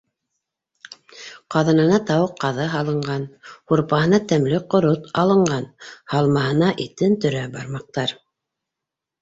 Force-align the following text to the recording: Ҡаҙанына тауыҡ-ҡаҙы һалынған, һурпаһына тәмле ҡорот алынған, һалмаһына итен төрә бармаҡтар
Ҡаҙанына 1.55 1.99
тауыҡ-ҡаҙы 2.11 2.65
һалынған, 2.77 3.27
һурпаһына 3.73 4.21
тәмле 4.33 4.63
ҡорот 4.75 5.07
алынған, 5.25 5.71
һалмаһына 6.15 6.73
итен 6.89 7.19
төрә 7.27 7.45
бармаҡтар 7.59 8.19